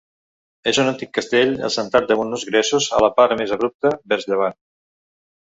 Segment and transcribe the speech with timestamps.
[0.69, 4.59] És un antic Castell assentat damunt uns gresos, a la part més abrupta, vers llevant.